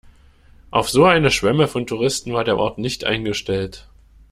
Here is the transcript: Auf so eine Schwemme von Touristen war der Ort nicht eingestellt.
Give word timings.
Auf 0.71 0.89
so 0.89 1.05
eine 1.05 1.29
Schwemme 1.29 1.67
von 1.67 1.85
Touristen 1.85 2.33
war 2.33 2.43
der 2.43 2.57
Ort 2.57 2.79
nicht 2.79 3.03
eingestellt. 3.05 3.87